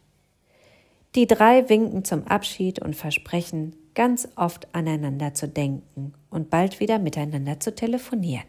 Die 1.16 1.26
drei 1.26 1.68
winken 1.68 2.04
zum 2.04 2.26
Abschied 2.26 2.80
und 2.80 2.94
versprechen, 2.94 3.74
ganz 3.94 4.28
oft 4.36 4.72
aneinander 4.74 5.34
zu 5.34 5.48
denken 5.48 6.14
und 6.30 6.50
bald 6.50 6.78
wieder 6.78 7.00
miteinander 7.00 7.58
zu 7.58 7.74
telefonieren. 7.74 8.46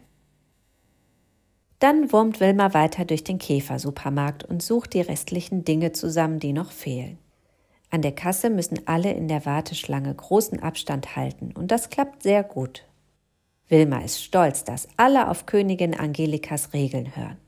Dann 1.80 2.12
wurmt 2.12 2.38
Wilma 2.38 2.74
weiter 2.74 3.04
durch 3.04 3.24
den 3.24 3.38
Käfersupermarkt 3.38 4.44
und 4.44 4.62
sucht 4.62 4.94
die 4.94 5.00
restlichen 5.00 5.64
Dinge 5.64 5.90
zusammen, 5.90 6.38
die 6.38 6.52
noch 6.52 6.70
fehlen. 6.70 7.18
An 7.90 8.02
der 8.02 8.12
Kasse 8.12 8.50
müssen 8.50 8.86
alle 8.86 9.12
in 9.12 9.26
der 9.26 9.44
Warteschlange 9.44 10.14
großen 10.14 10.60
Abstand 10.60 11.16
halten 11.16 11.52
und 11.52 11.72
das 11.72 11.90
klappt 11.90 12.22
sehr 12.22 12.44
gut. 12.44 12.84
Wilma 13.68 13.98
ist 13.98 14.22
stolz, 14.22 14.62
dass 14.62 14.86
alle 14.96 15.28
auf 15.28 15.46
Königin 15.46 15.98
Angelikas 15.98 16.72
Regeln 16.72 17.16
hören. 17.16 17.41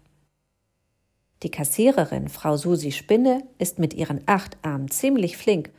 Die 1.43 1.51
Kassiererin, 1.51 2.29
Frau 2.29 2.57
Susi 2.57 2.93
Spinne, 2.93 3.43
ist 3.59 3.79
mit 3.79 3.93
ihren 3.95 4.21
acht 4.27 4.57
Armen 4.63 4.89
ziemlich 4.89 5.37
flink 5.37 5.71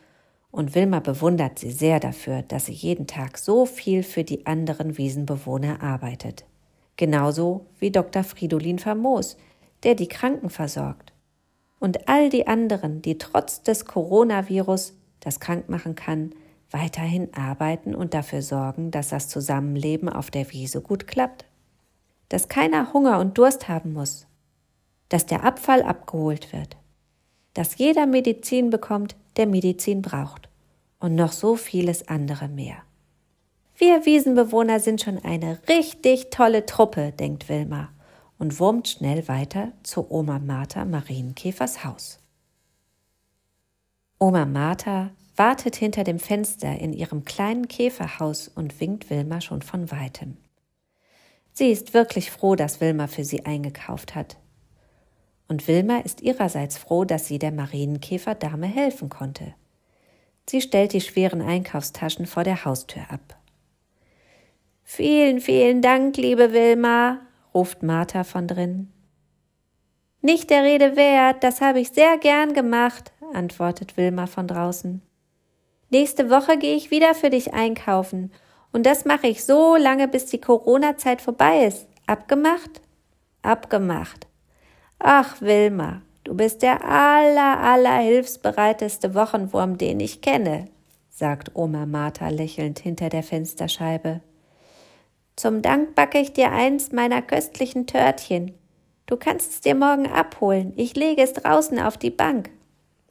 und 0.52 0.76
Wilma 0.76 1.00
bewundert 1.00 1.60
sie 1.60 1.72
sehr 1.72 2.00
dafür, 2.00 2.44
dass 2.44 2.68
sie 2.68 2.74
jeden 2.74 3.08
Tag 3.08 3.38
so 3.38 3.66
viel 3.66 4.04
für 4.04 4.24
die 4.24 4.46
anderen 4.46 4.98
Wiesenbewohner 4.98 5.82
arbeitet. 5.82 6.46
Genauso 6.98 7.66
wie 7.80 7.92
Dr. 7.92 8.24
Fridolin 8.24 8.80
Famos, 8.80 9.38
der 9.84 9.96
die 9.96 10.08
Kranken 10.08 10.50
versorgt 10.50 11.12
und 11.80 12.08
all 12.08 12.30
die 12.30 12.48
anderen, 12.48 13.02
die 13.02 13.18
trotz 13.18 13.64
des 13.64 13.86
Coronavirus, 13.86 14.94
das 15.20 15.40
krank 15.40 15.68
machen 15.68 15.96
kann, 15.96 16.34
weiterhin 16.72 17.34
arbeiten 17.34 17.96
und 17.96 18.14
dafür 18.14 18.42
sorgen, 18.42 18.92
dass 18.92 19.10
das 19.10 19.28
Zusammenleben 19.28 20.10
auf 20.10 20.32
der 20.32 20.52
Wiese 20.52 20.82
gut 20.82 21.08
klappt. 21.08 21.46
dass 22.30 22.48
keiner 22.48 22.94
Hunger 22.94 23.20
und 23.20 23.38
Durst 23.38 23.68
haben 23.68 23.94
muss, 23.94 24.28
dass 25.10 25.26
der 25.26 25.44
Abfall 25.44 25.82
abgeholt 25.84 26.54
wird, 26.54 26.78
dass 27.54 27.78
jeder 27.78 28.06
Medizin 28.06 28.70
bekommt, 28.70 29.16
der 29.38 29.48
Medizin 29.48 30.02
braucht 30.02 30.50
und 31.00 31.16
noch 31.16 31.32
so 31.32 31.56
vieles 31.56 32.08
andere 32.08 32.48
mehr. 32.48 32.78
Wir 33.78 34.06
Wiesenbewohner 34.06 34.80
sind 34.80 35.02
schon 35.02 35.20
eine 35.20 35.60
richtig 35.68 36.30
tolle 36.30 36.66
Truppe, 36.66 37.12
denkt 37.12 37.50
Wilma 37.50 37.90
und 38.38 38.60
wurmt 38.60 38.88
schnell 38.88 39.28
weiter 39.28 39.72
zu 39.84 40.10
Oma 40.10 40.40
Martha 40.40 40.86
Marienkäfers 40.86 41.84
Haus. 41.84 42.20
Oma 44.18 44.46
Martha 44.46 45.12
wartet 45.36 45.76
hinter 45.76 46.06
dem 46.06 46.20
Fenster 46.20 46.80
in 46.80 46.94
ihrem 46.94 47.26
kleinen 47.26 47.68
Käferhaus 47.68 48.48
und 48.48 48.80
winkt 48.80 49.10
Wilma 49.10 49.42
schon 49.42 49.62
von 49.62 49.92
weitem. 49.92 50.38
Sie 51.52 51.70
ist 51.72 51.94
wirklich 51.94 52.32
froh, 52.32 52.56
dass 52.56 52.82
Wilma 52.82 53.08
für 53.08 53.26
sie 53.26 53.46
eingekauft 53.46 54.16
hat. 54.16 54.38
Und 55.48 55.68
Wilma 55.68 56.00
ist 56.00 56.22
ihrerseits 56.22 56.78
froh, 56.78 57.06
dass 57.06 57.28
sie 57.28 57.40
der 57.40 57.52
Marienkäferdame 57.52 58.68
helfen 58.68 59.10
konnte. 59.10 59.54
Sie 60.50 60.62
stellt 60.62 60.94
die 60.94 61.02
schweren 61.02 61.42
Einkaufstaschen 61.42 62.26
vor 62.26 62.44
der 62.44 62.66
Haustür 62.66 63.04
ab. 63.10 63.38
Vielen, 64.84 65.40
vielen 65.40 65.82
Dank, 65.82 66.18
liebe 66.18 66.54
Wilma, 66.54 67.22
ruft 67.54 67.84
Martha 67.84 68.24
von 68.24 68.48
drin. 68.48 68.92
Nicht 70.22 70.50
der 70.50 70.64
Rede 70.64 70.96
wert, 70.96 71.44
das 71.44 71.62
habe 71.62 71.80
ich 71.80 71.90
sehr 71.90 72.18
gern 72.18 72.54
gemacht, 72.54 73.12
antwortet 73.34 73.98
Wilma 73.98 74.28
von 74.28 74.48
draußen. 74.48 75.02
Nächste 75.90 76.30
Woche 76.30 76.58
gehe 76.58 76.76
ich 76.76 76.92
wieder 76.92 77.14
für 77.14 77.30
dich 77.30 77.54
einkaufen. 77.54 78.32
Und 78.72 78.86
das 78.86 79.06
mache 79.06 79.28
ich 79.28 79.46
so 79.46 79.76
lange, 79.76 80.08
bis 80.08 80.26
die 80.26 80.42
Corona-Zeit 80.42 81.22
vorbei 81.22 81.66
ist. 81.66 81.88
Abgemacht? 82.08 82.82
Abgemacht. 83.42 84.28
Ach, 85.00 85.42
Wilma, 85.42 86.02
du 86.24 86.36
bist 86.36 86.62
der 86.62 86.84
aller, 86.84 87.60
aller 87.60 87.98
hilfsbereiteste 87.98 89.14
Wochenwurm, 89.14 89.78
den 89.78 90.00
ich 90.00 90.22
kenne, 90.22 90.66
sagt 91.10 91.52
Oma 91.56 91.86
Martha 91.86 92.30
lächelnd 92.30 92.80
hinter 92.80 93.10
der 93.10 93.24
Fensterscheibe. 93.24 94.22
Zum 95.36 95.62
Dank 95.62 95.96
backe 95.96 96.20
ich 96.20 96.34
dir 96.34 96.52
eins 96.52 96.92
meiner 96.92 97.22
köstlichen 97.22 97.88
Törtchen. 97.88 98.54
Du 99.06 99.18
kannst 99.18 99.52
es 99.52 99.62
dir 99.62 99.76
morgen 99.76 100.08
abholen. 100.08 100.74
Ich 100.78 100.96
lege 100.96 101.22
es 101.22 101.34
draußen 101.34 101.80
auf 101.80 101.98
die 101.98 102.10
Bank. 102.10 102.50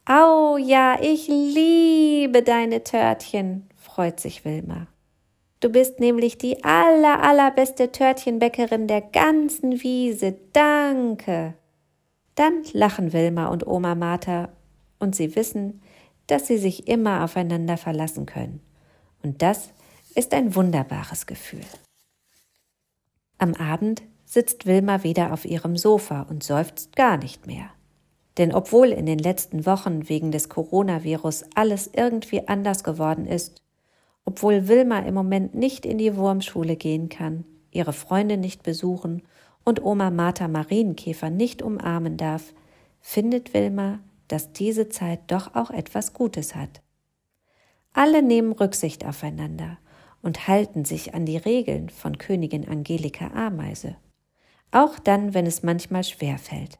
Au 0.07 0.57
ja, 0.57 0.99
ich 1.01 1.29
liebe 1.29 2.43
deine 2.43 2.83
Törtchen, 2.83 3.69
freut 3.77 4.21
sich 4.21 4.45
Wilma. 4.45 4.87
Du 5.61 5.71
bist 5.71 5.99
nämlich 5.99 6.37
die 6.37 6.63
aller, 6.63 7.23
allerbeste 7.23 7.91
Törtchenbäckerin 7.91 8.87
der 8.87 9.01
ganzen 9.01 9.83
Wiese. 9.83 10.35
Danke. 10.53 11.55
Dann 12.35 12.65
lachen 12.73 13.13
Wilma 13.13 13.47
und 13.47 13.67
Oma 13.67 13.95
Martha 13.95 14.49
und 14.99 15.15
sie 15.15 15.37
wissen, 15.37 15.83
dass 16.27 16.47
sie 16.47 16.59
sich 16.59 16.89
immer 16.89 17.25
aufeinander 17.25 17.77
verlassen 17.77 18.27
können. 18.27 18.61
Und 19.23 19.43
das 19.43 19.71
ist 20.15 20.35
ein 20.35 20.55
wunderbares 20.55 21.27
Gefühl. 21.27 21.65
Am 23.39 23.55
Abend 23.55 24.03
sitzt 24.25 24.67
Wilma 24.67 25.03
wieder 25.03 25.33
auf 25.33 25.45
ihrem 25.45 25.77
Sofa 25.77 26.23
und 26.23 26.43
seufzt 26.43 26.97
gar 26.97 27.17
nicht 27.17 27.47
mehr. 27.47 27.71
Denn 28.39 28.53
obwohl 28.53 28.89
in 28.89 29.07
den 29.07 29.19
letzten 29.19 29.65
Wochen 29.65 30.09
wegen 30.09 30.33
des 30.33 30.49
Coronavirus 30.49 31.45
alles 31.55 31.91
irgendwie 31.93 32.49
anders 32.49 32.83
geworden 32.83 33.27
ist, 33.27 33.63
obwohl 34.25 34.67
Wilma 34.69 35.01
im 35.01 35.15
Moment 35.15 35.55
nicht 35.55 35.87
in 35.87 35.99
die 35.99 36.17
Wurmschule 36.17 36.77
gehen 36.77 37.09
kann, 37.09 37.45
ihre 37.71 37.93
Freunde 37.93 38.37
nicht 38.37 38.63
besuchen 38.63 39.23
und 39.65 39.83
Oma 39.83 40.11
Martha 40.11 40.49
Marienkäfer 40.49 41.31
nicht 41.31 41.63
umarmen 41.63 42.17
darf, 42.17 42.53
findet 43.01 43.55
Wilma, 43.55 44.01
dass 44.29 44.53
diese 44.53 44.89
Zeit 44.89 45.21
doch 45.29 45.55
auch 45.55 45.71
etwas 45.71 46.13
Gutes 46.13 46.55
hat. 46.55 46.83
Alle 47.93 48.23
nehmen 48.23 48.53
Rücksicht 48.53 49.05
aufeinander 49.05 49.79
und 50.23 50.49
halten 50.49 50.85
sich 50.85 51.15
an 51.15 51.27
die 51.27 51.37
Regeln 51.37 51.91
von 51.91 52.19
Königin 52.19 52.67
Angelika 52.69 53.29
Ameise, 53.29 53.97
auch 54.71 54.99
dann, 54.99 55.35
wenn 55.35 55.47
es 55.47 55.63
manchmal 55.63 56.03
schwer 56.03 56.39
fällt. 56.39 56.79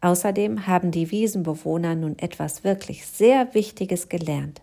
Außerdem 0.00 0.66
haben 0.66 0.90
die 0.90 1.10
Wiesenbewohner 1.10 1.94
nun 1.94 2.18
etwas 2.18 2.64
wirklich 2.64 3.06
sehr 3.06 3.54
Wichtiges 3.54 4.08
gelernt, 4.08 4.62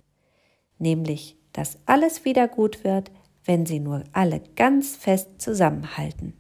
nämlich, 0.78 1.38
dass 1.54 1.78
alles 1.86 2.26
wieder 2.26 2.48
gut 2.48 2.84
wird, 2.84 3.12
wenn 3.46 3.66
sie 3.66 3.80
nur 3.80 4.04
alle 4.12 4.42
ganz 4.56 4.96
fest 4.96 5.30
zusammenhalten. 5.40 6.34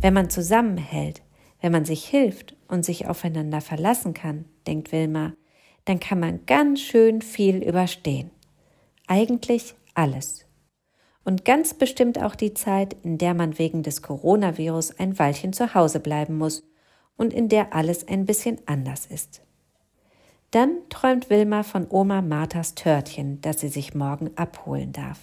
Wenn 0.00 0.14
man 0.14 0.30
zusammenhält, 0.30 1.22
wenn 1.60 1.72
man 1.72 1.84
sich 1.84 2.04
hilft 2.04 2.56
und 2.68 2.84
sich 2.84 3.06
aufeinander 3.06 3.60
verlassen 3.60 4.14
kann, 4.14 4.44
denkt 4.66 4.92
Wilma, 4.92 5.32
dann 5.84 6.00
kann 6.00 6.20
man 6.20 6.46
ganz 6.46 6.80
schön 6.80 7.22
viel 7.22 7.62
überstehen. 7.62 8.30
Eigentlich 9.06 9.74
alles. 9.94 10.46
Und 11.24 11.44
ganz 11.44 11.74
bestimmt 11.74 12.22
auch 12.22 12.34
die 12.34 12.54
Zeit, 12.54 12.96
in 13.02 13.18
der 13.18 13.34
man 13.34 13.58
wegen 13.58 13.82
des 13.82 14.02
Coronavirus 14.02 14.98
ein 14.98 15.18
Weilchen 15.18 15.52
zu 15.52 15.74
Hause 15.74 16.00
bleiben 16.00 16.36
muss 16.36 16.64
und 17.16 17.32
in 17.32 17.48
der 17.48 17.74
alles 17.74 18.06
ein 18.06 18.26
bisschen 18.26 18.58
anders 18.66 19.06
ist. 19.06 19.42
Dann 20.50 20.82
träumt 20.88 21.30
Wilma 21.30 21.62
von 21.62 21.86
Oma 21.90 22.22
Marthas 22.22 22.74
Törtchen, 22.74 23.40
das 23.40 23.60
sie 23.60 23.68
sich 23.68 23.94
morgen 23.94 24.30
abholen 24.36 24.92
darf. 24.92 25.18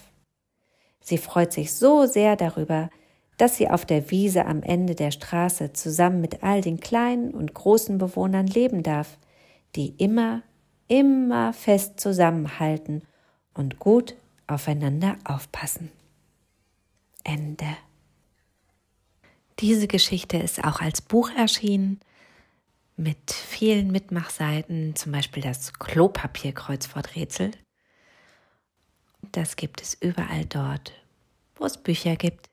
Sie 1.00 1.18
freut 1.18 1.52
sich 1.52 1.72
so 1.72 2.06
sehr 2.06 2.36
darüber, 2.36 2.90
dass 3.36 3.56
sie 3.56 3.68
auf 3.68 3.86
der 3.86 4.10
Wiese 4.10 4.46
am 4.46 4.62
Ende 4.62 4.94
der 4.94 5.10
Straße 5.10 5.72
zusammen 5.72 6.20
mit 6.20 6.42
all 6.42 6.60
den 6.60 6.80
kleinen 6.80 7.32
und 7.32 7.54
großen 7.54 7.98
Bewohnern 7.98 8.46
leben 8.46 8.82
darf, 8.82 9.18
die 9.74 9.94
immer, 9.98 10.42
immer 10.88 11.52
fest 11.52 11.98
zusammenhalten 11.98 13.02
und 13.54 13.78
gut 13.78 14.14
aufeinander 14.46 15.16
aufpassen. 15.24 15.90
Ende. 17.24 17.76
Diese 19.60 19.86
Geschichte 19.86 20.38
ist 20.38 20.64
auch 20.64 20.80
als 20.80 21.00
Buch 21.00 21.30
erschienen 21.30 22.00
mit 22.96 23.30
vielen 23.30 23.90
Mitmachseiten, 23.90 24.94
zum 24.96 25.12
Beispiel 25.12 25.42
das 25.42 25.72
Klopapierkreuzworträtsel. 25.74 27.52
Das 29.30 29.56
gibt 29.56 29.80
es 29.80 29.94
überall 29.94 30.44
dort, 30.44 30.92
wo 31.54 31.64
es 31.64 31.78
Bücher 31.78 32.16
gibt. 32.16 32.51